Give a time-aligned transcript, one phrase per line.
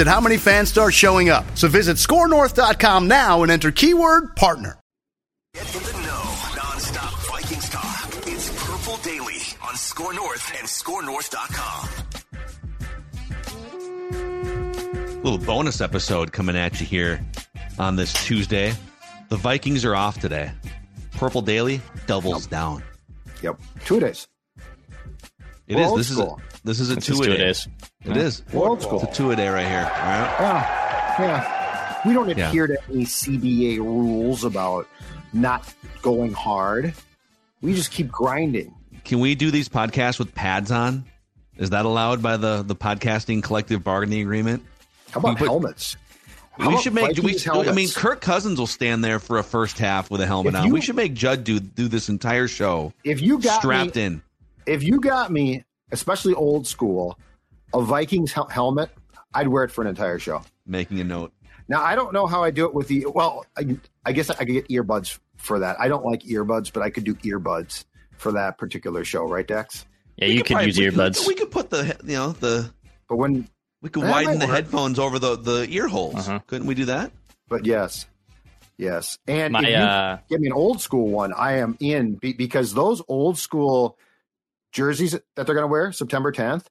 [0.00, 1.44] at how many fans start showing up.
[1.56, 4.78] So visit scorenorth.com now and enter keyword partner.
[5.54, 8.08] Get in the know, non-stop Vikings talk.
[8.26, 11.88] It's Purple Daily on Score North and ScoreNorth.com.
[15.22, 17.24] Little bonus episode coming at you here
[17.78, 18.72] on this Tuesday.
[19.28, 20.52] The Vikings are off today.
[21.12, 22.82] Purple Daily doubles down.
[23.42, 24.28] Yep, two days.
[25.66, 25.94] It We're is.
[25.94, 26.40] This is a, school.
[26.64, 27.38] this is a This is two a two day.
[27.38, 27.66] days.
[28.06, 28.42] It is.
[28.52, 29.02] We're old school.
[29.02, 29.80] It's a two a day right here.
[29.80, 30.36] All right.
[30.40, 31.98] Yeah, yeah.
[32.06, 32.48] We don't Yeah.
[32.48, 34.86] adhere to any CBA rules about
[35.32, 36.94] not going hard.
[37.62, 38.72] We just keep grinding.
[39.04, 41.04] Can we do these podcasts with pads on?
[41.56, 44.62] Is that allowed by the the podcasting collective bargaining agreement?
[45.10, 45.96] How about We put- helmets?
[46.58, 47.08] How we about should make.
[47.08, 47.94] We, Vikings I mean, helmets?
[47.96, 50.70] Kirk Cousins will stand there for a first half with a helmet If on.
[50.70, 54.22] we should make Judd do do this entire show if you got strapped me, in.
[54.66, 57.18] if you got me, especially old school,
[57.74, 58.90] a Vikings hel- helmet,
[59.34, 60.42] I'd wear it for an entire show.
[60.66, 61.32] Making a note.
[61.68, 63.06] Now I don't know how I do it with the.
[63.12, 65.80] Well, I, I guess I could get earbuds for that.
[65.80, 67.84] I don't like earbuds, but I could do earbuds
[68.16, 69.84] for that particular show, right, Dex?
[70.16, 71.26] Yeah, We you could probably- use we earbuds.
[71.26, 72.70] We could put the you know the
[73.08, 73.48] But when,
[73.82, 74.54] we could widen the work.
[74.54, 76.16] headphones over the the ear holes.
[76.28, 76.38] Uh-huh.
[76.46, 77.10] Couldn't we do that?
[77.48, 78.06] but yes,
[78.78, 82.14] yes, and My if you uh, give me an old school one, I am in
[82.14, 83.98] because those old school
[84.72, 86.64] jerseys that they're going to wear September 10th,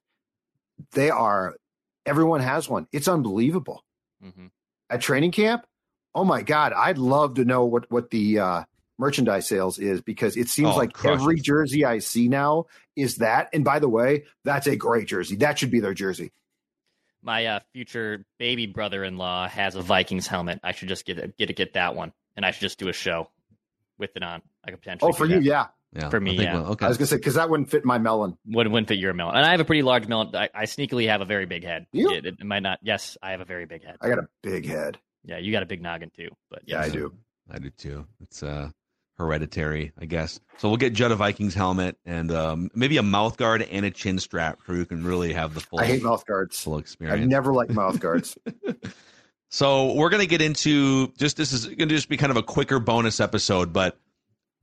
[0.92, 1.56] they are.
[2.04, 2.86] Everyone has one.
[2.92, 3.84] It's unbelievable
[4.24, 4.50] mhm.
[4.90, 5.66] at training camp.
[6.14, 8.64] Oh my god, I'd love to know what what the uh,
[8.98, 11.20] merchandise sales is because it seems Oh, like crushes.
[11.22, 13.48] every jersey I see now is that.
[13.52, 15.36] And by the way, that's a great jersey.
[15.36, 16.32] That should be their jersey.
[17.22, 20.60] my uh, future baby brother-in-law has a Vikings helmet.
[20.62, 22.88] I should just get it, get it, get that one, and I should just do
[22.88, 23.28] a show
[23.98, 24.40] with it on.
[24.64, 25.10] I could potentially.
[25.10, 25.42] Oh, for you, that.
[25.42, 25.66] yeah.
[25.92, 26.10] Yeah.
[26.10, 26.54] For me, yeah.
[26.54, 26.84] well, okay.
[26.84, 28.36] I was gonna say because that wouldn't fit my melon.
[28.46, 30.34] Wouldn't, wouldn't fit your melon, and I have a pretty large melon.
[30.34, 31.86] I, I sneakily have a very big head.
[31.92, 32.10] You?
[32.10, 32.80] It, it might not.
[32.82, 33.96] Yes, I have a very big head.
[34.00, 34.98] I got a big head.
[35.24, 36.28] Yeah, you got a big noggin too.
[36.50, 37.14] But Yeah, I do.
[37.50, 38.06] I do too.
[38.20, 38.70] It's uh
[39.16, 40.40] hereditary, I guess.
[40.58, 43.90] So we'll get Judd a Vikings helmet and um, maybe a mouth guard and a
[43.90, 46.60] chin strap so you can really have the full I hate mouth guards.
[46.60, 47.22] full experience.
[47.22, 48.36] I've never like mouth guards.
[49.48, 52.78] So we're gonna get into just this is gonna just be kind of a quicker
[52.78, 53.98] bonus episode, but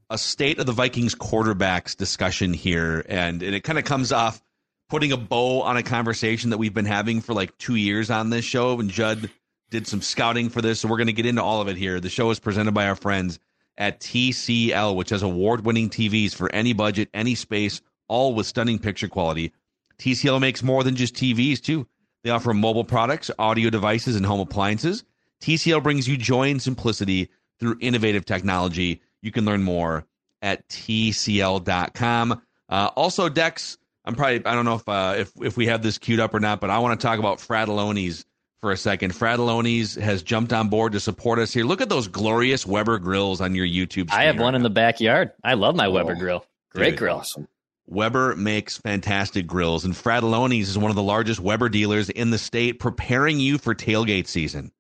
[0.10, 4.42] a state of the Vikings quarterbacks discussion here, and, and it kind of comes off
[4.90, 8.30] putting a bow on a conversation that we've been having for like two years on
[8.30, 8.80] this show.
[8.80, 9.30] And Judd
[9.70, 12.00] did some scouting for this, so we're gonna get into all of it here.
[12.00, 13.40] The show is presented by our friends
[13.78, 19.08] at TCL, which has award-winning TVs for any budget, any space, all with stunning picture
[19.08, 19.52] quality.
[19.98, 21.88] TCL makes more than just TVs too.
[22.24, 25.04] They offer mobile products, audio devices, and home appliances.
[25.42, 29.02] TCL brings you joy and simplicity through innovative technology.
[29.24, 30.06] You can learn more
[30.44, 32.42] at tcl.com.
[32.70, 35.98] Uh, also, Dex, I'm probably I don't know if uh, if if we have this
[35.98, 38.26] queued up or not, but I want to talk about Frattallone's
[38.62, 39.14] for a second.
[39.14, 41.64] Frattallone's has jumped on board to support us here.
[41.66, 44.10] Look at those glorious Weber grills on your YouTube.
[44.12, 45.32] I have screen one right in the backyard.
[45.44, 46.46] I love my Weber Oh, grill.
[46.72, 47.18] Great dude, grill.
[47.18, 47.48] Awesome.
[47.86, 52.38] Weber makes fantastic grills, and Frattallone's is one of the largest Weber dealers in the
[52.38, 54.72] state, preparing you for tailgate season.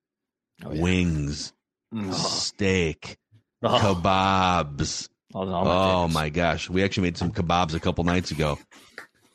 [0.66, 0.82] Oh, yeah.
[0.82, 1.54] Wings,
[1.94, 2.12] Mm.
[2.14, 3.18] steak,
[3.64, 5.10] Oh, kebabs.
[5.34, 8.60] all- all Oh my gosh, we actually made some kebabs a couple nights ago.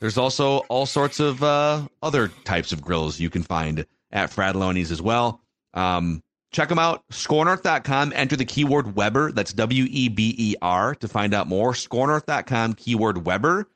[0.00, 4.92] There's also all sorts of uh, other types of grills you can find at Frattallone's
[4.92, 5.40] as well.
[5.74, 7.02] Um, check them out.
[7.10, 8.12] Scorenorth.com.
[8.14, 9.32] Enter the keyword Weber.
[9.32, 11.72] That's W E B E R to find out more.
[11.72, 13.68] Scorenorth.com, keyword Weber.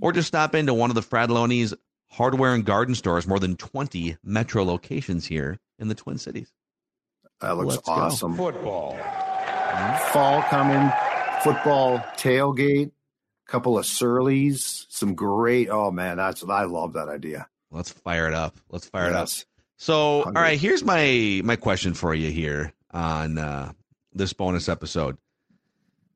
[0.00, 1.74] Or just stop into one of the Frattallone's
[2.10, 3.26] hardware and garden stores.
[3.28, 6.50] More than 20 metro locations here in the Twin Cities.
[7.40, 7.92] That looks Let's go.
[7.92, 8.36] awesome.
[8.36, 8.96] Football.
[10.12, 10.92] Fall coming.
[11.42, 12.92] Football tailgate.
[13.46, 14.86] Couple of Surlys.
[14.88, 15.68] Some great.
[15.70, 17.48] Oh man, that's I love that idea.
[17.70, 18.56] Let's fire it up.
[18.70, 19.28] Let's fire it up.
[19.76, 20.42] So, all Hungry.
[20.42, 23.72] right, here's my my question for you here on uh,
[24.14, 25.16] this bonus episode.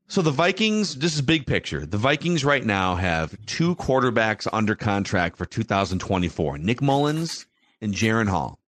[0.09, 1.85] So the Vikings, this is big picture.
[1.85, 7.47] The Vikings right now have two quarterbacks under contract for 2024 Nick Mullens
[7.81, 8.61] and Jaren Hall.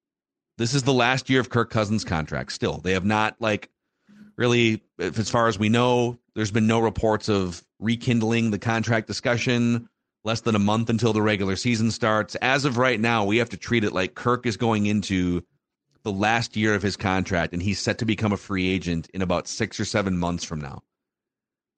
[0.56, 2.79] This is the last year of Kirk Cousins' contract still.
[2.79, 3.70] They have not, like,
[4.38, 9.88] really, as far as we know, there's been no reports of rekindling the contract discussion.
[10.25, 12.35] Less than a month until the regular season starts.
[12.37, 15.43] As of right now, we have to treat it like Kirk is going into
[16.02, 19.23] the last year of his contract and he's set to become a free agent in
[19.23, 20.82] about six or seven months from now.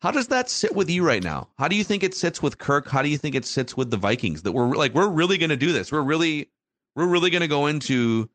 [0.01, 1.49] How does that sit with you right now?
[1.59, 2.89] How do you think it sits with Kirk?
[2.89, 4.43] How do you think it sits with the Vikings?
[4.43, 5.93] That we're like we're really going to do this.
[5.93, 6.49] We're really
[6.97, 8.29] we're really going to go into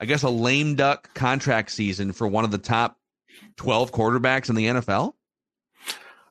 [0.00, 2.97] I guess a lame duck contract season for one of the top
[3.56, 5.14] 12 quarterbacks in the NFL?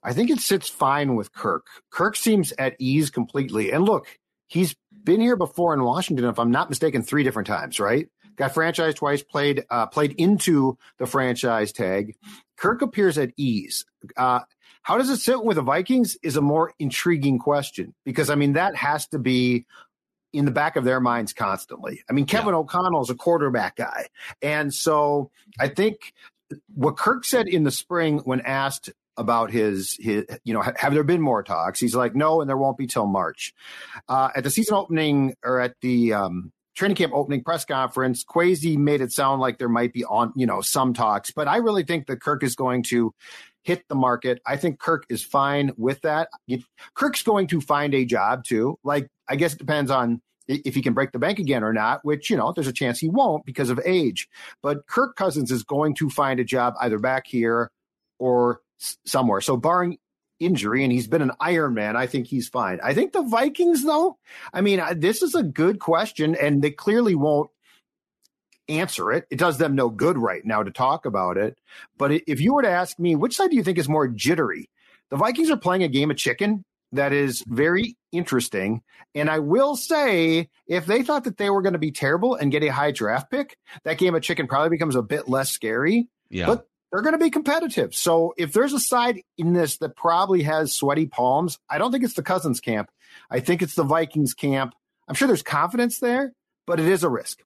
[0.04, 1.68] I think it sits fine with Kirk.
[1.92, 3.72] Kirk seems at ease completely.
[3.72, 4.08] And look,
[4.48, 8.08] he's been here before in Washington, if I'm not mistaken, three different times, right?
[8.38, 12.16] Got franchised twice, played uh, played into the franchise tag.
[12.56, 13.86] Kirk appears at ease.
[14.16, 14.42] Uh,
[14.84, 18.54] how does it sit with the Vikings is a more intriguing question because I mean
[18.54, 19.66] that has to be
[20.34, 22.04] in the back of their minds constantly.
[22.10, 22.60] I mean Kevin yeah.
[22.60, 24.08] O'Connell is a quarterback guy,
[24.42, 26.14] and so I think
[26.74, 31.04] what Kirk said in the spring when asked about his his you know have there
[31.04, 31.80] been more talks?
[31.80, 33.54] He's like no and there won't be till march.
[34.08, 38.78] Uh, at the season opening or at the um, training camp opening press conference Kwesi
[38.78, 41.84] made it sound like there might be on you know some talks but i really
[41.84, 43.12] think that kirk is going to
[43.68, 44.42] hit the market.
[44.46, 46.30] I think kirk is fine with that.
[46.96, 50.82] Kirk's going to find a job too like i guess it depends on if he
[50.82, 53.46] can break the bank again or not, which, you know, there's a chance he won't
[53.46, 54.28] because of age.
[54.62, 57.72] But Kirk Cousins is going to find a job either back here
[58.20, 58.62] or
[59.06, 59.42] somewhere.
[59.42, 59.98] So barring
[60.40, 62.80] injury, and he's been an Iron Man, I think he's fine.
[62.84, 64.18] I think the Vikings, though,
[64.54, 67.50] I mean, this is a good question, and they clearly won't
[68.70, 69.26] answer it.
[69.32, 71.58] It does them no good right now to talk about it.
[71.98, 74.70] But if you were to ask me, which side do you think is more jittery?
[75.10, 78.82] The Vikings are playing a game of chicken that is very interesting.
[79.14, 82.52] And I will say, if they thought that they were going to be terrible and
[82.52, 86.08] get a high draft pick, that game of chicken probably becomes a bit less scary.
[86.30, 86.46] Yeah.
[86.48, 87.94] But they're going to be competitive.
[87.94, 92.04] So if there's a side in this that probably has sweaty palms, I don't think
[92.04, 92.90] it's the Cousins camp.
[93.30, 94.74] I think it's the Vikings camp.
[95.08, 96.34] I'm sure there's confidence there,
[96.66, 97.42] but it is a risk.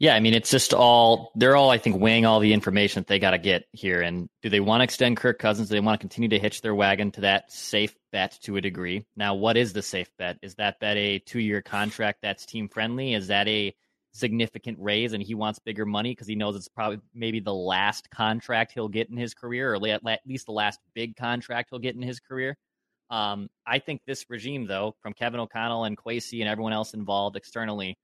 [0.00, 3.06] Yeah, I mean, it's just all they're all, I think, weighing all the information that
[3.06, 4.00] they got to get here.
[4.00, 5.68] And do they want to extend Kirk Cousins?
[5.68, 8.62] Do they want to continue to hitch their wagon to that safe bet to a
[8.62, 9.04] degree?
[9.14, 10.38] Now, what is the safe bet?
[10.42, 13.12] Is that bet a two year contract that's team friendly?
[13.12, 13.74] Is that a
[14.12, 18.08] significant raise and he wants bigger money because he knows it's probably maybe the last
[18.10, 21.94] contract he'll get in his career, or at least the last big contract he'll get
[21.94, 22.56] in his career?
[23.10, 27.36] Um, I think this regime, though, from Kevin O'Connell and Kwesi and everyone else involved
[27.36, 27.98] externally,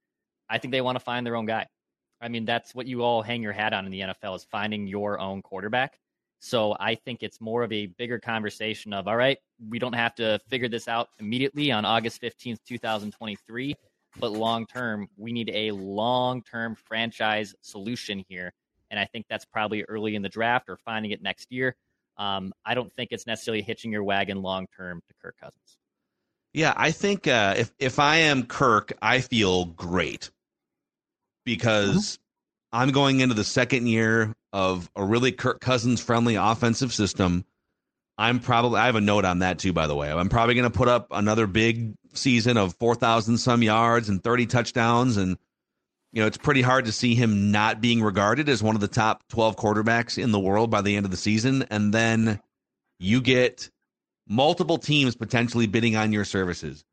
[0.47, 1.65] I think they want to find their own guy.
[2.21, 4.87] I mean, that's what you all hang your hat on in the NFL is finding
[4.87, 5.99] your own quarterback.
[6.39, 9.37] So I think it's more of a bigger conversation of, all right,
[9.69, 13.75] we don't have to figure this out immediately on August 15th, 2023,
[14.19, 18.53] but long term, we need a long term franchise solution here.
[18.89, 21.75] And I think that's probably early in the draft or finding it next year.
[22.17, 25.77] Um, I don't think it's necessarily hitching your wagon long term to Kirk Cousins.
[26.53, 30.31] Yeah, I think uh, if if I am Kirk, I feel great
[31.47, 32.79] because mm-hmm.
[32.79, 37.45] I'm going into the second year of a really Kirk Cousins friendly offensive system.
[38.17, 40.11] I'm probably I have a note on that too, by the way.
[40.11, 44.21] I'm probably going to put up another big season of four thousand some yards and
[44.21, 45.37] thirty touchdowns, and
[46.11, 48.87] you know it's pretty hard to see him not being regarded as one of the
[48.89, 51.63] top twelve quarterbacks in the world by the end of the season.
[51.69, 52.41] And then
[52.99, 53.69] you get
[54.27, 56.83] multiple teams potentially bidding on your services.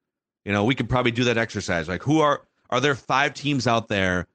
[0.44, 1.88] You know, we could probably do that exercise.
[1.88, 4.28] Like, who are are there five teams out there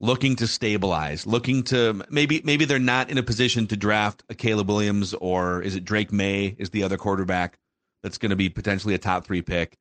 [0.00, 4.34] looking to stabilize, looking to maybe maybe they're not in a position to draft a
[4.34, 7.58] Caleb Williams or is it Drake Maye is the other quarterback
[8.02, 9.76] that's going to be potentially a top 3 pick.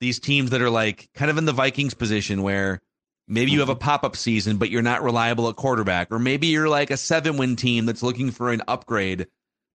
[0.00, 2.80] These teams that are like kind of in the Vikings position where
[3.26, 3.80] maybe you have a mm-hmm.
[3.80, 7.84] pop-up season but you're not reliable at quarterback or maybe you're like a 7-win team
[7.84, 9.26] that's looking for an upgrade.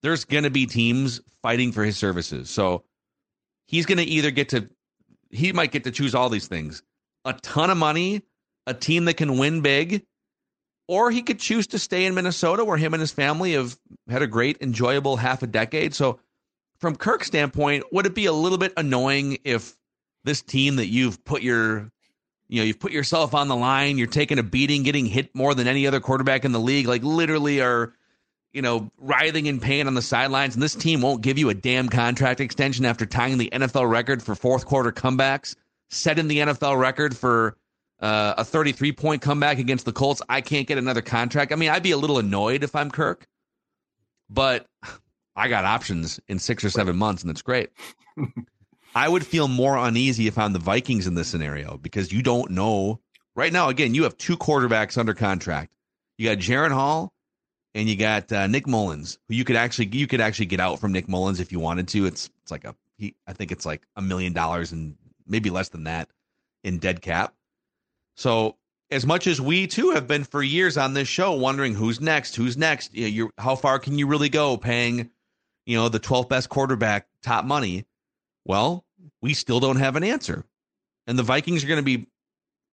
[0.02, 2.50] There's going to be teams fighting for his services.
[2.50, 2.84] So
[3.68, 4.70] he's going to either get to
[5.30, 6.84] he might get to choose all these things.
[7.26, 8.22] A ton of money
[8.68, 10.06] a team that can win big,
[10.88, 13.78] or he could choose to stay in Minnesota where him and his family have
[14.10, 15.94] had a great, enjoyable half a decade.
[15.94, 16.20] So,
[16.80, 19.74] from Kirk's standpoint, would it be a little bit annoying if
[20.26, 21.90] this team that you've put your
[22.54, 25.56] you know, you've put yourself on the line, you're taking a beating, getting hit more
[25.56, 27.94] than any other quarterback in the league, like literally are,
[28.52, 31.56] you know, writhing in pain on the sidelines, and this team won't give you a
[31.56, 35.56] damn contract extension after tying the NFL record for fourth quarter comebacks,
[35.90, 37.58] setting the NFL record for
[38.04, 40.22] uh, a 33 point comeback against the Colts.
[40.28, 41.54] I can't get another contract.
[41.54, 43.28] I mean, I'd be a little annoyed if I'm Kirk,
[44.30, 44.68] but
[45.36, 47.70] I got options in six or seven months, and it's great.
[48.96, 52.52] I would feel more uneasy if I'm the Vikings in this scenario because you don't
[52.52, 53.00] know.
[53.36, 55.74] Right now, again, you have two quarterbacks under contract.
[56.18, 57.12] You got Jaren Hall
[57.74, 60.80] and you got uh, Nick Mullens, who you could actually you could actually get out
[60.80, 62.06] from Nick Mullens if you wanted to.
[62.06, 64.96] It's it's like a he, I think it's like a million dollars and
[65.26, 66.10] maybe less than that
[66.64, 67.34] in dead cap.
[68.16, 68.58] So
[68.92, 72.36] as much as we too have been for years on this show wondering who's next,
[72.36, 75.10] who's next, you know, you're, how far can you really go paying,
[75.66, 77.86] you know, the 12th best quarterback top money?
[78.46, 78.86] Well,
[79.22, 80.46] we still don't have an answer.
[81.08, 82.08] And the Vikings are going to be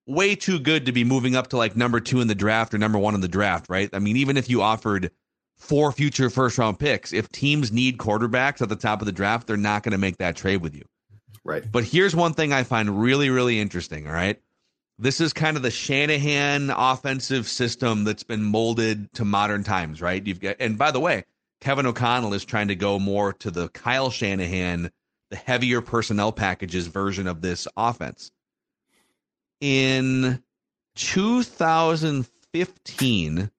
[0.07, 2.77] way too good to be moving up to like number two in the draft or
[2.77, 3.89] number one in the draft, right?
[3.93, 5.11] I mean, even if you offered
[5.57, 9.47] four future first round picks, if teams need quarterbacks at the top of the draft,
[9.47, 10.83] they're not going to make that trade with you.
[11.43, 11.63] Right.
[11.69, 14.07] But here's one thing I find really, really interesting.
[14.07, 14.39] All right.
[15.01, 20.25] This is kind of the Shanahan offensive system that's been molded to modern times, right?
[20.25, 21.25] You've got, and by the way,
[21.59, 24.91] Kevin O'Connell is trying to go more to the Kyle Shanahan,
[25.29, 28.31] the heavier personnel packages version of this offense
[29.61, 30.43] in
[30.95, 33.51] 2015,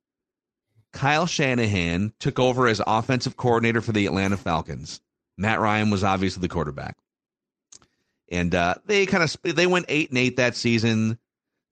[0.92, 5.00] Kyle Shanahan took over as offensive coordinator for the Atlanta Falcons.
[5.38, 6.98] Matt Ryan was obviously the quarterback,
[8.30, 11.18] and uh, they kind of they went eight and eight that season.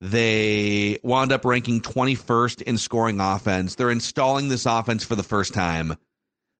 [0.00, 3.74] They wound up ranking 21st in scoring offense.
[3.74, 5.96] They're installing this offense for the first time.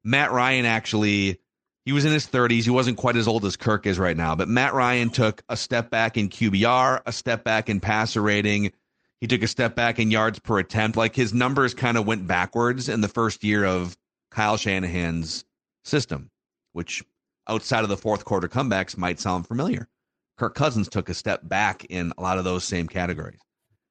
[0.05, 1.41] Matt Ryan actually
[1.87, 2.65] he was in his 30s.
[2.65, 5.57] He wasn't quite as old as Kirk is right now, but Matt Ryan took a
[5.57, 8.73] step back in QBR, a step back in passer rating.
[9.21, 10.97] He took a step back in yards per attempt.
[10.97, 13.97] Like his numbers kind of went backwards in the first year of
[14.31, 15.45] Kyle Shanahan's
[15.85, 16.31] system,
[16.73, 17.03] which
[17.49, 19.89] outside of the fourth quarter comebacks might sound familiar.
[20.41, 23.41] Kirk Cousins took a step back in a lot of those same categories.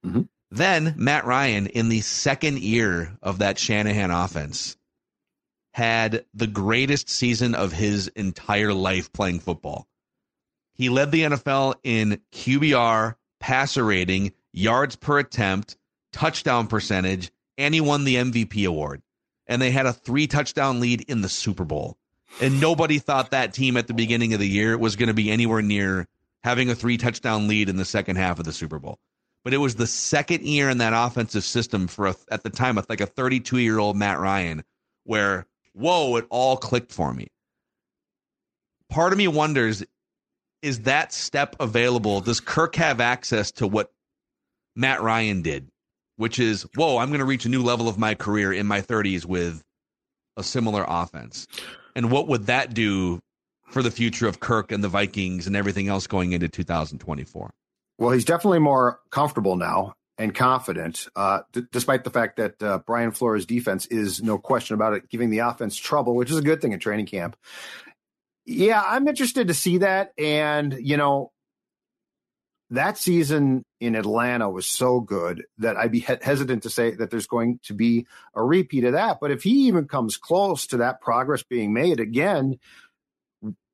[0.03, 0.23] Mm-hmm.
[0.49, 4.75] Then Matt Ryan, in the second year of that Shanahan offense,
[5.75, 9.87] had the greatest season of his entire life playing football.
[10.73, 15.77] He led the NFL in QBR, passer rating, yards per attempt,
[16.11, 19.03] touchdown percentage, and he won the MVP award.
[19.45, 21.99] And they had a three touchdown lead in the Super Bowl.
[22.41, 25.29] And nobody thought that team at the beginning of the year was going to be
[25.29, 26.07] anywhere near
[26.43, 28.97] having a three touchdown lead in the second half of the Super Bowl.
[29.43, 32.79] But it was the second year in that offensive system for a, at the time,
[32.89, 34.63] like a 32 year old Matt Ryan,
[35.05, 37.27] where whoa, it all clicked for me.
[38.89, 39.83] Part of me wonders
[40.61, 42.21] is that step available?
[42.21, 43.91] Does Kirk have access to what
[44.75, 45.69] Matt Ryan did,
[46.17, 48.81] which is, whoa, I'm going to reach a new level of my career in my
[48.81, 49.63] 30s with
[50.35, 51.47] a similar offense?
[51.95, 53.21] And what would that do
[53.69, 57.49] for the future of Kirk and the Vikings and everything else going into 2024?
[57.97, 62.79] Well, he's definitely more comfortable now and confident, uh, d- despite the fact that uh,
[62.85, 66.41] Brian Flores' defense is no question about it, giving the offense trouble, which is a
[66.41, 67.35] good thing in training camp.
[68.45, 70.11] Yeah, I'm interested to see that.
[70.17, 71.31] And, you know,
[72.71, 77.09] that season in Atlanta was so good that I'd be he- hesitant to say that
[77.09, 79.19] there's going to be a repeat of that.
[79.21, 82.59] But if he even comes close to that progress being made again,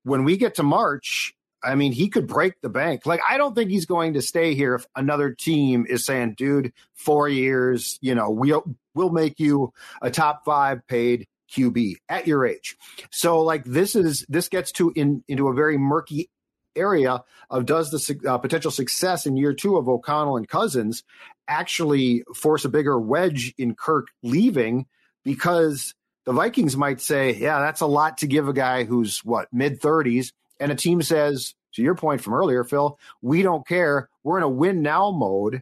[0.06, 1.34] when we get to March,
[1.64, 3.06] I mean, he could break the bank.
[3.06, 6.72] Like, I don't think he's going to stay here if another team is saying, dude,
[6.94, 12.46] four years, you know, we'll, we'll make you a top five paid QB at your
[12.46, 12.78] age.
[13.12, 16.30] So, like, this is, this gets to in, into a very murky
[16.76, 21.04] area of does the uh, potential success in year two of O'Connell and Cousins
[21.48, 24.86] actually force a bigger wedge in Kirk leaving
[25.24, 25.96] because
[26.26, 29.80] the Vikings might say, yeah, that's a lot to give a guy who's what, mid
[29.80, 34.10] 30s and a team says, to your point from earlier, Phil, we don't care.
[34.24, 35.62] We're in a win now mode.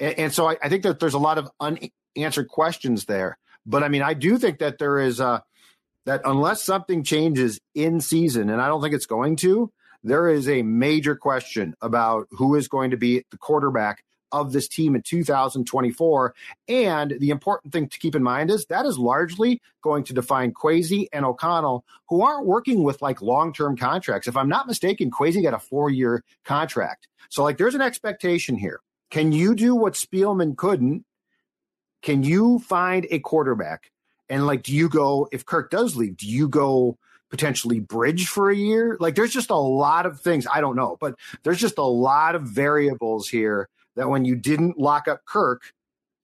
[0.00, 3.38] And, and so I, I, think that there's a lot of unanswered questions there.
[3.66, 5.42] But I mean, I do think that there is a,
[6.06, 9.70] that unless something changes in season, and I don't think it's going to,
[10.02, 14.68] there is a major question about who is going to be the quarterback of this
[14.68, 16.34] team in 2024.
[16.68, 20.52] And the important thing to keep in mind is that is largely going to define
[20.52, 24.28] Kwesi and O'Connell, who aren't working with like long term contracts.
[24.28, 27.08] If I'm not mistaken, Kwesi got a four year contract.
[27.28, 28.80] So, like, there's an expectation here.
[29.10, 31.04] Can you do what Spielman couldn't?
[32.02, 33.90] Can you find a quarterback?
[34.28, 36.98] And, like, do you go, if Kirk does leave, do you go
[37.30, 38.96] potentially bridge for a year?
[39.00, 40.46] Like, there's just a lot of things.
[40.52, 44.78] I don't know, but there's just a lot of variables here that when you didn't
[44.78, 45.72] lock up Kirk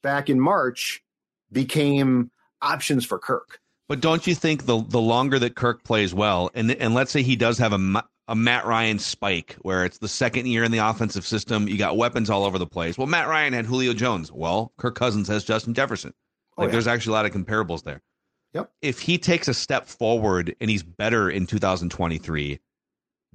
[0.02, 1.02] back in March
[1.50, 3.60] became options for Kirk.
[3.88, 7.22] But don't you think the the longer that Kirk plays well, and and let's say
[7.22, 10.78] he does have a a Matt Ryan spike where it's the second year in the
[10.78, 12.96] offensive system, you got weapons all over the place.
[12.96, 14.30] Well, Matt Ryan had Julio Jones.
[14.30, 16.14] Well, Kirk Cousins has Justin Jefferson.
[16.56, 16.72] Oh, like oh, yeah.
[16.72, 18.00] there's actually a lot of comparables there.
[18.54, 18.70] Yep.
[18.82, 22.60] if he takes a step forward and he's better in 2023,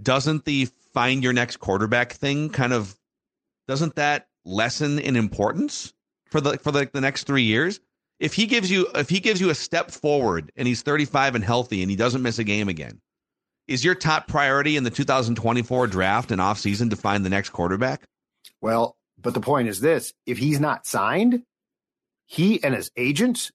[0.01, 2.96] doesn't the find your next quarterback thing kind of
[3.67, 5.93] doesn't that lessen in importance
[6.31, 7.79] for the for the, the next three years?
[8.19, 11.43] If he gives you if he gives you a step forward and he's 35 and
[11.43, 13.01] healthy and he doesn't miss a game again,
[13.67, 18.03] is your top priority in the 2024 draft and offseason to find the next quarterback?
[18.61, 21.43] Well, but the point is this if he's not signed,
[22.25, 23.51] he and his agent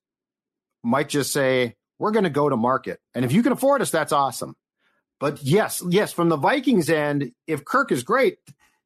[0.82, 3.00] might just say, We're going to go to market.
[3.14, 4.54] And if you can afford us, that's awesome.
[5.20, 8.38] But yes, yes, from the Vikings end, if Kirk is great,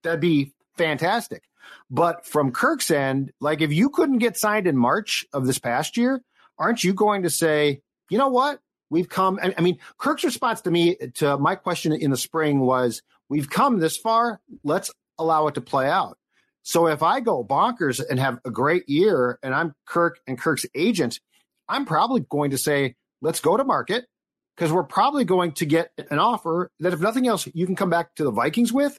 [0.03, 1.43] that'd be fantastic.
[1.91, 5.97] But from Kirk's end, like if you couldn't get signed in March of this past
[5.97, 6.23] year,
[6.59, 8.61] aren't you going to say, you know what?
[8.89, 9.41] We've come.
[9.43, 13.79] I mean, Kirk's response to me to my question in the spring was, we've come
[13.81, 14.41] this far.
[14.63, 16.19] Let's allow it to play out.
[16.63, 20.67] So if I go bonkers and have a great year and I'm Kirk and Kirk's
[20.75, 21.21] agent,
[21.69, 24.07] I'm probably going to say, let's go to market
[24.57, 27.91] because we're probably going to get an offer that, if nothing else, you can come
[27.91, 28.99] back to the Vikings with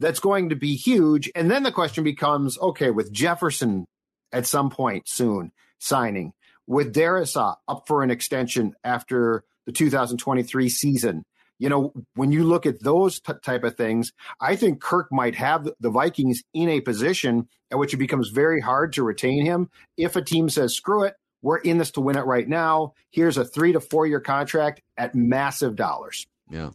[0.00, 1.30] that's going to be huge.
[1.34, 3.86] And then the question becomes okay, with Jefferson
[4.32, 6.32] at some point soon signing,
[6.66, 11.24] with Darrisaw uh, up for an extension after the 2023 season.
[11.58, 15.34] You know, when you look at those t- type of things, I think Kirk might
[15.36, 19.70] have the Vikings in a position at which it becomes very hard to retain him.
[19.96, 22.92] If a team says, screw it, we're in this to win it right now.
[23.10, 26.26] Here's a three to four year contract at massive dollars.
[26.50, 26.70] Yeah.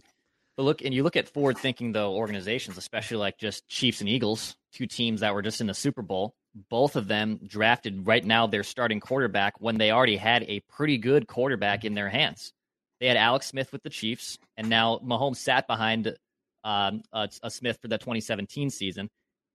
[0.57, 4.09] But look, and you look at forward thinking though organizations, especially like just Chiefs and
[4.09, 6.33] Eagles, two teams that were just in the Super Bowl.
[6.69, 10.97] Both of them drafted right now their starting quarterback when they already had a pretty
[10.97, 12.51] good quarterback in their hands.
[12.99, 16.15] They had Alex Smith with the Chiefs, and now Mahomes sat behind
[16.63, 19.09] um, a, a Smith for the 2017 season.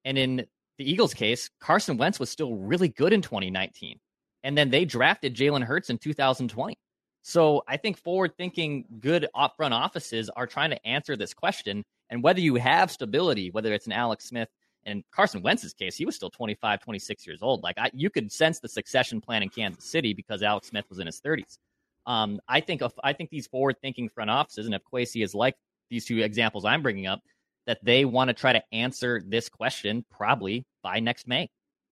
[0.04, 0.46] And in
[0.78, 3.98] the Eagles' case, Carson Wentz was still really good in 2019,
[4.42, 6.76] and then they drafted Jalen Hurts in 2020.
[7.28, 11.82] So I think forward-thinking, good front offices are trying to answer this question.
[12.08, 14.48] And whether you have stability, whether it's an Alex Smith
[14.84, 17.64] and Carson Wentz's case, he was still 25, 26 years old.
[17.64, 21.00] Like I, you could sense the succession plan in Kansas City because Alex Smith was
[21.00, 21.58] in his 30s.
[22.06, 25.56] Um, I think of, I think these forward-thinking front offices, and if Kwesi is like
[25.90, 27.22] these two examples I'm bringing up,
[27.66, 31.48] that they want to try to answer this question probably by next May.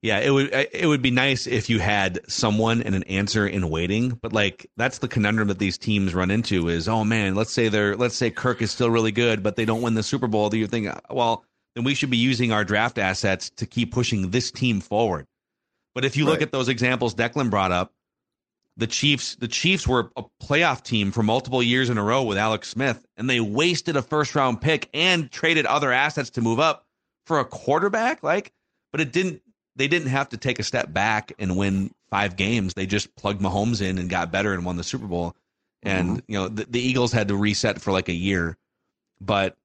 [0.00, 3.68] Yeah, it would it would be nice if you had someone and an answer in
[3.68, 7.52] waiting, but like that's the conundrum that these teams run into is, oh man, let's
[7.52, 10.28] say they're let's say Kirk is still really good, but they don't win the Super
[10.28, 10.50] Bowl.
[10.50, 14.30] Do you think well, then we should be using our draft assets to keep pushing
[14.30, 15.26] this team forward.
[15.96, 17.92] But if you look at those examples Declan brought up,
[18.76, 22.38] the Chiefs the Chiefs were a playoff team for multiple years in a row with
[22.38, 26.60] Alex Smith, and they wasted a first round pick and traded other assets to move
[26.60, 26.86] up
[27.26, 28.22] for a quarterback.
[28.22, 28.52] Like,
[28.92, 29.42] but it didn't
[29.78, 32.74] they didn't have to take a step back and win five games.
[32.74, 35.36] They just plugged Mahomes in and got better and won the Super Bowl.
[35.82, 36.32] And mm-hmm.
[36.32, 38.56] you know the, the Eagles had to reset for like a year,
[39.20, 39.56] but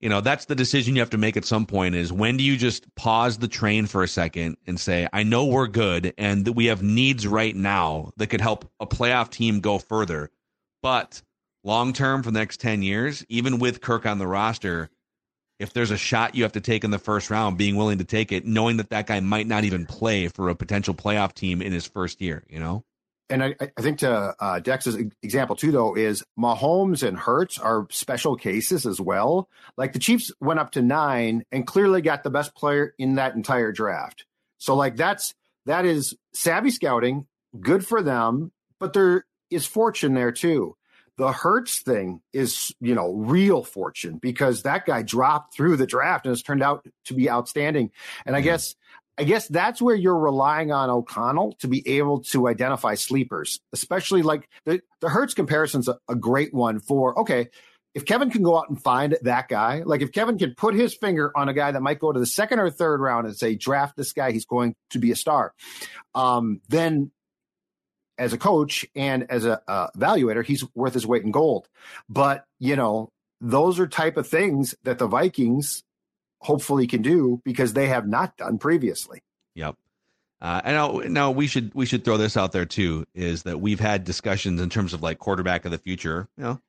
[0.00, 1.94] you know that's the decision you have to make at some point.
[1.94, 5.46] Is when do you just pause the train for a second and say, "I know
[5.46, 9.60] we're good and that we have needs right now that could help a playoff team
[9.60, 10.30] go further,
[10.82, 11.22] but
[11.64, 14.90] long term for the next ten years, even with Kirk on the roster."
[15.58, 18.04] If there's a shot you have to take in the first round, being willing to
[18.04, 21.62] take it, knowing that that guy might not even play for a potential playoff team
[21.62, 22.84] in his first year, you know?
[23.28, 27.86] And I, I think to uh, Dex's example too, though, is Mahomes and Hurts are
[27.90, 29.48] special cases as well.
[29.76, 33.34] Like the Chiefs went up to nine and clearly got the best player in that
[33.34, 34.24] entire draft.
[34.58, 37.26] So like that's that is savvy scouting,
[37.58, 40.76] good for them, but there is fortune there too.
[41.18, 46.26] The Hurts thing is, you know, real fortune because that guy dropped through the draft
[46.26, 47.90] and has turned out to be outstanding.
[48.26, 48.74] And I guess
[49.18, 54.22] I guess that's where you're relying on O'Connell to be able to identify sleepers, especially
[54.22, 57.48] like the, the Hurts comparison's a, a great one for, okay,
[57.94, 60.94] if Kevin can go out and find that guy, like if Kevin can put his
[60.94, 63.54] finger on a guy that might go to the second or third round and say,
[63.54, 65.54] draft this guy, he's going to be a star,
[66.14, 67.10] um, then
[68.18, 71.68] as a coach and as a uh, evaluator, he's worth his weight in gold.
[72.08, 75.84] But, you know, those are type of things that the Vikings
[76.40, 79.22] hopefully can do because they have not done previously.
[79.54, 79.76] Yep.
[80.40, 83.60] Uh, and now, now we should we should throw this out there too is that
[83.60, 86.28] we've had discussions in terms of like quarterback of the future.
[86.36, 86.60] You know,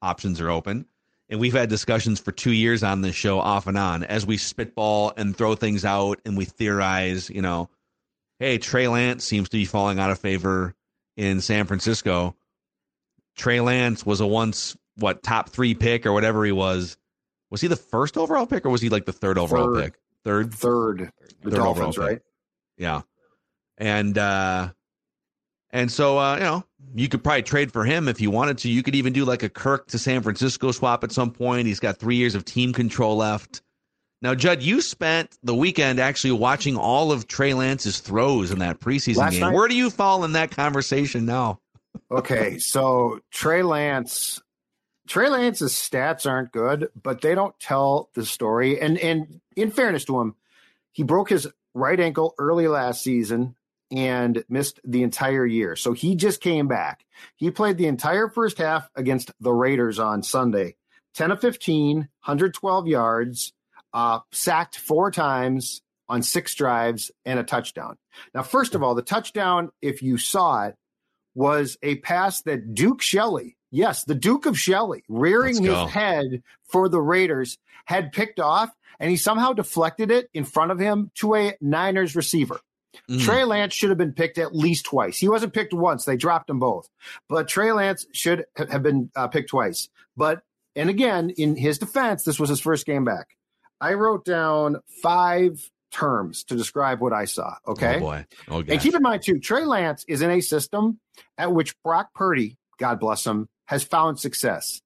[0.00, 0.86] options are open,
[1.28, 4.36] and we've had discussions for two years on this show off and on as we
[4.36, 7.28] spitball and throw things out and we theorize.
[7.28, 7.68] You know,
[8.38, 10.76] hey, Trey Lance seems to be falling out of favor
[11.16, 12.36] in San Francisco.
[13.36, 16.96] Trey Lance was a once what top three pick or whatever he was.
[17.50, 19.84] Was he the first overall pick or was he like the third overall Third.
[19.84, 20.00] pick?
[20.24, 21.10] Third, Third,
[21.42, 22.16] the Third Dolphins, overall right?
[22.18, 22.24] pick.
[22.78, 23.02] yeah.
[23.78, 24.70] And uh
[25.70, 28.70] and so uh, you know, you could probably trade for him if you wanted to.
[28.70, 31.66] You could even do like a Kirk to San Francisco swap at some point.
[31.66, 33.62] He's got three years of team control left.
[34.22, 38.80] Now, Judd, you spent the weekend actually watching all of Trey Lance's throws in that
[38.80, 39.40] preseason Last game.
[39.40, 39.54] night.
[39.54, 41.60] Where do you fall in that conversation now?
[42.10, 44.40] Okay, so Trey Lance,
[45.06, 48.80] Trey Lance's stats aren't good, but they don't tell the story.
[48.80, 50.34] And and in fairness to him,
[50.92, 53.54] he broke his right ankle early last season
[53.90, 55.76] and missed the entire year.
[55.76, 57.04] So he just came back.
[57.36, 60.76] He played the entire first half against the Raiders on Sunday.
[61.14, 63.52] 10 of 15, 112 yards,
[63.92, 67.96] uh, sacked four times on six drives and a touchdown.
[68.34, 70.74] Now, first of all, the touchdown, if you saw it,
[71.34, 76.88] was a pass that Duke Shelley, yes, the Duke of Shelley, rearing his head for
[76.88, 81.34] the Raiders, had picked off, and he somehow deflected it in front of him to
[81.34, 82.60] a Niners receiver.
[83.10, 83.20] Mhm.
[83.22, 85.18] Trey Lance should have been picked at least twice.
[85.18, 86.88] He wasn't picked once; they dropped him both.
[87.28, 89.90] But Trey Lance should have been uh, picked twice.
[90.16, 90.42] But
[90.74, 93.35] and again, in his defense, this was his first game back.
[93.80, 97.54] I wrote down five terms to describe what I saw.
[97.66, 97.96] Okay.
[97.96, 98.26] Oh boy.
[98.48, 101.00] Oh And keep in mind too, Trey Lance is in a system
[101.38, 104.80] at which Brock Purdy, God bless him, has found success.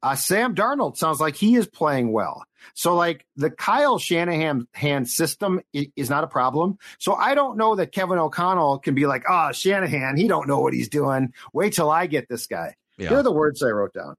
[0.00, 2.44] Uh, Sam Darnold sounds like he is playing well.
[2.74, 6.78] So like the Kyle Shanahan hand system is not a problem.
[6.98, 10.60] So I don't know that Kevin O'Connell can be like, ah, Shanahan, he don't know
[10.60, 11.32] what he's doing.
[11.52, 12.74] Wait till I get this guy.
[12.96, 13.08] yeah.
[13.08, 14.14] Here are the words I wrote down: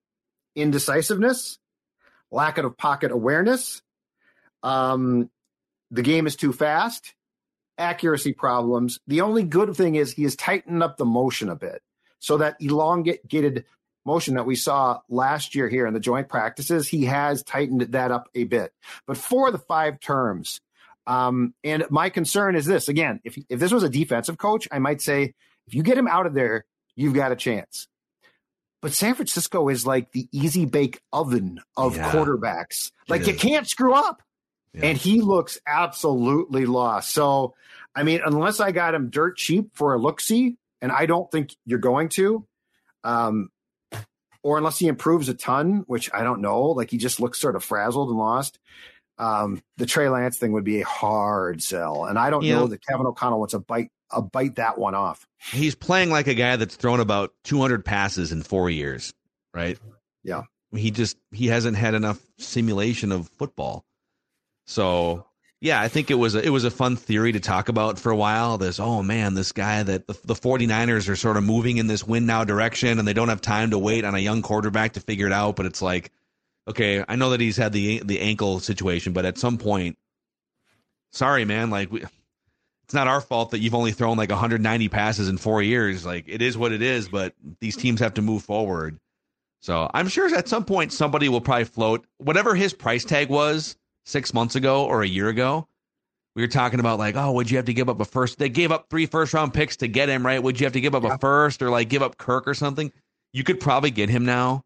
[0.55, 1.59] indecisiveness,
[2.31, 3.81] lack of pocket awareness,
[4.63, 5.29] um,
[5.91, 7.13] the game is too fast,
[7.77, 8.99] accuracy problems.
[9.07, 11.81] The only good thing is he has tightened up the motion a bit,
[12.19, 13.65] so that elongated
[14.05, 18.11] motion that we saw last year here in the joint practices, he has tightened that
[18.11, 18.73] up a bit.
[19.05, 20.61] But for the five terms,
[21.05, 24.79] um, and my concern is this: again, if if this was a defensive coach, I
[24.79, 25.33] might say
[25.67, 27.87] if you get him out of there, you've got a chance.
[28.81, 32.11] But San Francisco is like the easy bake oven of Yeah.
[32.11, 32.91] quarterbacks.
[33.09, 34.21] Like you can't screw up.
[34.73, 34.85] Yeah.
[34.85, 37.13] And he looks absolutely lost.
[37.13, 37.55] So,
[37.95, 41.29] I mean, unless I got him dirt cheap for a look see, and I don't
[41.31, 42.45] think you're going to,
[43.03, 43.49] um,
[44.43, 47.55] or unless he improves a ton, which I don't know, like he just looks sort
[47.55, 48.59] of frazzled and lost.
[49.17, 52.55] Um, the Trey Lance thing would be a hard sell, and I don't Yeah.
[52.55, 55.27] know that Kevin O'Connell wants to bite a bite that one off.
[55.51, 59.13] he's playing like a guy that's thrown about 200 passes in four years,
[59.53, 59.77] right?
[60.23, 60.43] Yeah.
[60.73, 63.83] He just he hasn't had enough simulation of football.
[64.69, 65.25] So
[65.61, 68.11] yeah, I think it was a, it was a fun theory to talk about for
[68.11, 68.59] a while.
[68.59, 72.05] This oh man, this guy that the, the 49ers are sort of moving in this
[72.05, 74.99] win now direction, and they don't have time to wait on a young quarterback to
[74.99, 75.55] figure it out.
[75.55, 76.11] But it's like,
[76.67, 79.97] okay, I know that he's had the the ankle situation, but at some point,
[81.11, 82.03] sorry man, like we,
[82.83, 86.05] it's not our fault that you've only thrown like 190 passes in four years.
[86.05, 88.99] Like it is what it is, but these teams have to move forward.
[89.61, 93.75] So I'm sure at some point somebody will probably float whatever his price tag was
[94.09, 95.67] six months ago or a year ago.
[96.35, 98.37] We were talking about like, oh, would you have to give up a first?
[98.37, 100.41] They gave up three first round picks to get him, right?
[100.41, 102.91] Would you have to give up a first or like give up Kirk or something?
[103.33, 104.63] You could probably get him now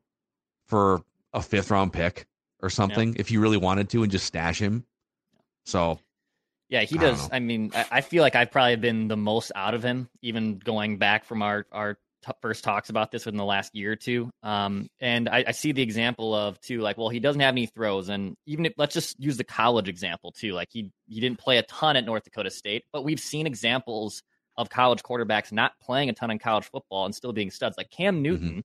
[0.67, 1.01] for
[1.33, 2.25] a fifth round pick
[2.61, 4.85] or something if you really wanted to and just stash him.
[5.65, 5.99] So
[6.69, 7.29] Yeah, he I does.
[7.31, 10.59] I mean, I, I feel like I've probably been the most out of him, even
[10.59, 13.95] going back from our our t- first talks about this within the last year or
[13.95, 14.29] two.
[14.41, 17.65] Um, and I, I see the example of too, like, well, he doesn't have any
[17.67, 21.39] throws, and even if let's just use the college example too, like he he didn't
[21.39, 24.23] play a ton at North Dakota State, but we've seen examples
[24.57, 27.75] of college quarterbacks not playing a ton in college football and still being studs.
[27.77, 28.63] Like Cam Newton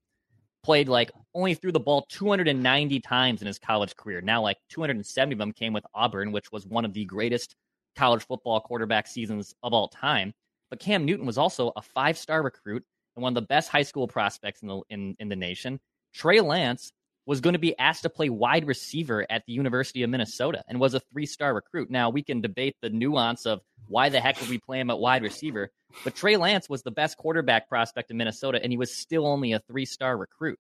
[0.63, 4.21] played like only threw the ball 290 times in his college career.
[4.21, 7.55] Now, like 270 of them came with Auburn, which was one of the greatest
[7.97, 10.33] college football quarterback seasons of all time.
[10.71, 12.85] But Cam Newton was also a five star recruit
[13.19, 15.81] and one of the best high school prospects in the in, in the nation.
[16.15, 16.93] Trey Lance
[17.27, 20.81] was going to be asked to play wide receiver at the University of Minnesota and
[20.81, 21.91] was a three star recruit.
[21.91, 24.99] Now we can debate the nuance of why the heck would we play him at
[24.99, 25.71] wide receiver,
[26.05, 29.53] but Trey Lance was the best quarterback prospect in Minnesota, and he was still only
[29.53, 30.59] a three star recruit.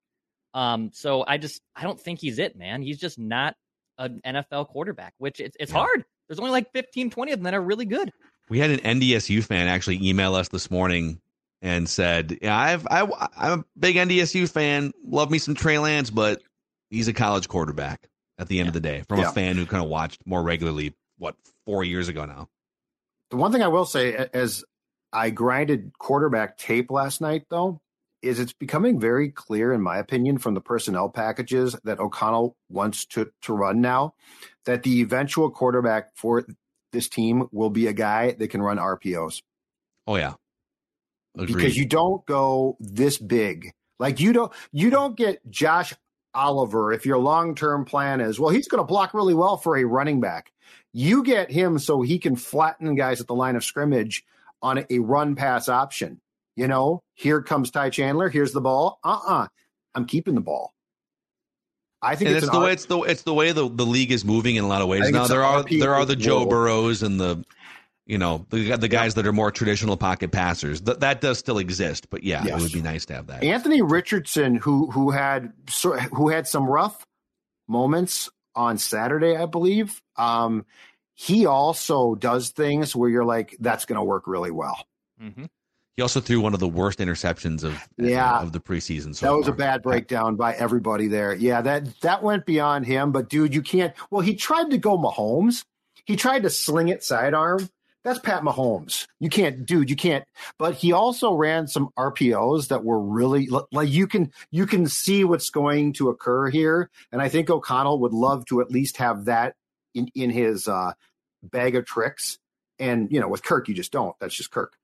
[0.52, 2.82] Um, so I just I don't think he's it, man.
[2.82, 3.54] He's just not
[3.98, 6.04] an NFL quarterback, which it's, it's hard.
[6.26, 8.12] There's only like 15, 20 of them that are really good.
[8.50, 11.20] We had an NDSU fan actually email us this morning
[11.62, 14.92] and said, "Yeah, I've I, I'm a big NDSU fan.
[15.04, 16.42] Love me some Trey Lance, but
[16.90, 18.70] he's a college quarterback at the end yeah.
[18.70, 19.30] of the day." From yeah.
[19.30, 22.48] a fan who kind of watched more regularly, what four years ago now.
[23.30, 24.64] The one thing I will say, as
[25.12, 27.80] I grinded quarterback tape last night, though,
[28.22, 33.04] is it's becoming very clear, in my opinion, from the personnel packages that O'Connell wants
[33.06, 34.14] to to run now,
[34.64, 36.44] that the eventual quarterback for
[36.92, 39.42] this team will be a guy that can run RPOs.
[40.06, 40.34] Oh yeah.
[41.36, 41.54] Agreed.
[41.54, 43.72] Because you don't go this big.
[43.98, 45.94] Like you don't you don't get Josh
[46.34, 49.84] Oliver if your long-term plan is, well, he's going to block really well for a
[49.84, 50.52] running back.
[50.92, 54.24] You get him so he can flatten guys at the line of scrimmage
[54.62, 56.20] on a run pass option.
[56.56, 58.98] You know, here comes Ty Chandler, here's the ball.
[59.04, 59.48] Uh-uh.
[59.94, 60.74] I'm keeping the ball.
[62.00, 64.24] I think it's, it's the way it's the it's the way the, the league is
[64.24, 65.10] moving in a lot of ways.
[65.10, 67.44] Now there are there are the Joe Burrows and the
[68.08, 70.80] you know the the guys that are more traditional pocket passers.
[70.80, 72.58] That that does still exist, but yeah, yes.
[72.58, 73.44] it would be nice to have that.
[73.44, 75.52] Anthony Richardson, who who had
[76.12, 77.06] who had some rough
[77.68, 80.00] moments on Saturday, I believe.
[80.16, 80.64] Um,
[81.14, 84.86] he also does things where you're like, that's going to work really well.
[85.22, 85.44] Mm-hmm.
[85.96, 89.14] He also threw one of the worst interceptions of yeah of the preseason.
[89.14, 89.54] So that was far.
[89.54, 91.34] a bad breakdown by everybody there.
[91.34, 93.12] Yeah, that that went beyond him.
[93.12, 93.92] But dude, you can't.
[94.10, 95.64] Well, he tried to go Mahomes.
[96.06, 97.68] He tried to sling it sidearm.
[98.04, 99.06] That's Pat Mahomes.
[99.20, 99.90] You can't, dude.
[99.90, 100.24] You can't.
[100.58, 105.24] But he also ran some RPOs that were really like you can you can see
[105.24, 106.90] what's going to occur here.
[107.12, 109.56] And I think O'Connell would love to at least have that
[109.94, 110.92] in in his uh,
[111.42, 112.38] bag of tricks.
[112.78, 114.14] And you know, with Kirk, you just don't.
[114.20, 114.74] That's just Kirk.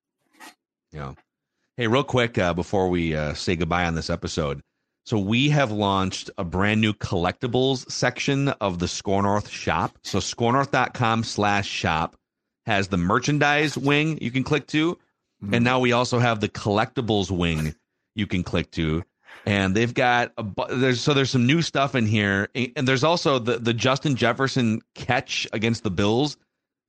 [0.92, 1.14] Yeah.
[1.76, 4.60] Hey, real quick uh, before we uh, say goodbye on this episode.
[5.06, 9.98] So we have launched a brand new collectibles section of the Score North shop.
[10.02, 12.16] So scorenorth.com slash shop
[12.66, 14.94] has the merchandise wing you can click to.
[15.42, 15.54] Mm-hmm.
[15.54, 17.74] And now we also have the collectibles wing
[18.14, 19.04] you can click to.
[19.46, 22.48] And they've got a there's so there's some new stuff in here.
[22.54, 26.36] And there's also the, the Justin Jefferson catch against the Bills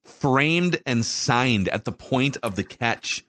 [0.05, 3.25] framed and signed at the point of the catch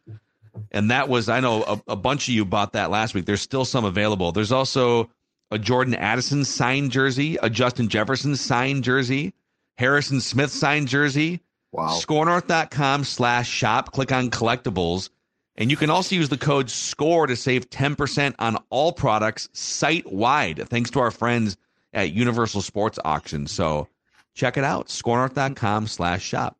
[0.70, 3.26] and that was I know a, a, bunch of you bought that last week.
[3.26, 4.32] There's still some available.
[4.32, 5.10] There's also
[5.50, 9.34] a Jordan Addison signed jersey, a Justin Jefferson signed jersey,
[9.78, 11.40] Harrison Smith signed jersey.
[11.76, 11.98] Wow.
[12.00, 13.92] Scorenorth.com slash shop.
[13.92, 15.10] Click on collectibles.
[15.56, 20.10] And you can also use the code SCORE to save 10% on all products site
[20.10, 21.56] wide, thanks to our friends
[21.92, 23.46] at Universal Sports Auction.
[23.46, 23.88] So
[24.34, 24.88] check it out.
[24.88, 26.56] Scorenorth.com slash shop.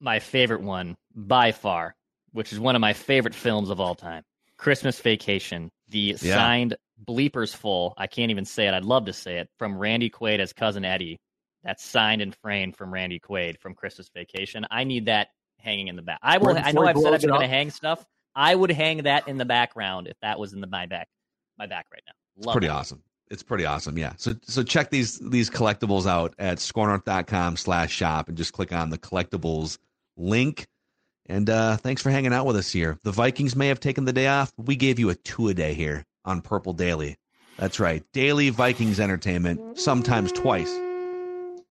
[0.00, 1.96] My favorite one by far
[2.32, 4.22] which is one of my favorite films of all time.
[4.56, 6.34] Christmas Vacation, the yeah.
[6.34, 7.94] signed bleepers full.
[7.96, 8.74] I can't even say it.
[8.74, 11.18] I'd love to say it from Randy Quaid as cousin Eddie.
[11.64, 14.66] That's signed and framed from Randy Quaid from Christmas Vacation.
[14.70, 16.18] I need that hanging in the back.
[16.22, 16.54] I will.
[16.54, 18.04] Right I know I've said I'm going to hang stuff.
[18.34, 21.08] I would hang that in the background if that was in the my back,
[21.58, 22.12] my back right now.
[22.36, 23.02] Love it's pretty awesome.
[23.30, 23.98] It's pretty awesome.
[23.98, 24.12] Yeah.
[24.16, 28.90] So so check these these collectibles out at scorenorth.com slash shop and just click on
[28.90, 29.78] the collectibles
[30.16, 30.66] link
[31.26, 32.98] and uh, thanks for hanging out with us here.
[33.02, 34.52] The Vikings may have taken the day off.
[34.56, 37.16] We gave you a two a day here on Purple Daily.
[37.58, 38.02] That's right.
[38.12, 40.74] Daily Vikings entertainment, sometimes twice